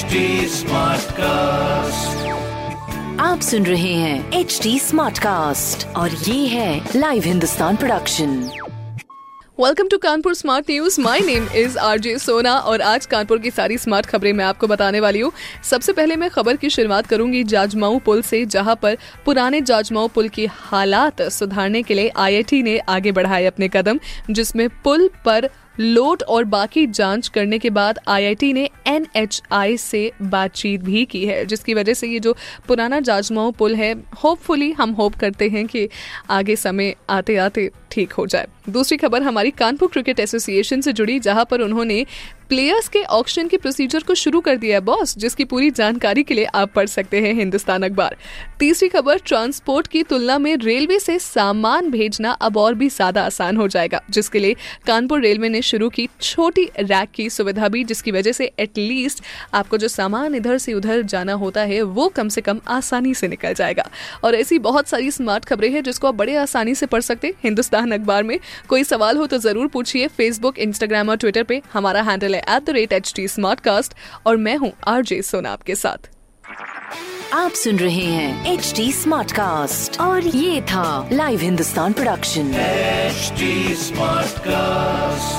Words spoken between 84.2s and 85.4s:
Smartcast.